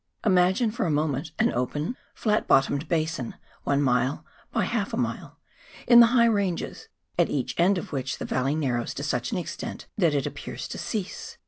Imagine 0.25 0.71
for 0.71 0.87
a 0.87 0.89
moment 0.89 1.31
an 1.37 1.53
open 1.53 1.95
flat 2.15 2.47
bottomed 2.47 2.87
basin 2.89 3.35
(one 3.65 3.83
mile 3.83 4.25
by 4.51 4.63
half 4.63 4.93
a 4.95 4.97
mile) 4.97 5.37
in 5.87 5.99
the 5.99 6.07
high 6.07 6.25
ranges, 6.25 6.89
at 7.19 7.29
each 7.29 7.53
end 7.59 7.77
of 7.77 7.91
which 7.93 8.17
the 8.17 8.25
valley 8.25 8.55
narrows 8.55 8.95
to 8.95 9.03
such 9.03 9.31
an 9.31 9.37
extent 9.37 9.85
that 9.99 10.15
it 10.15 10.25
appears 10.25 10.67
to 10.69 10.79
cease. 10.79 11.37